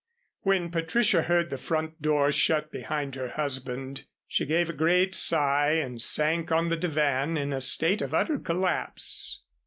When 0.41 0.71
Patricia 0.71 1.21
heard 1.21 1.51
the 1.51 1.59
front 1.59 2.01
door 2.01 2.31
shut 2.31 2.71
behind 2.71 3.13
her 3.13 3.29
husband, 3.33 4.05
she 4.27 4.47
gave 4.47 4.67
a 4.67 4.73
great 4.73 5.13
sigh 5.13 5.73
and 5.73 6.01
sank 6.01 6.51
on 6.51 6.69
the 6.69 6.75
divan 6.75 7.37
in 7.37 7.53
a 7.53 7.61
state 7.61 8.01
of 8.01 8.11
utter 8.11 8.39
collapse. 8.39 9.43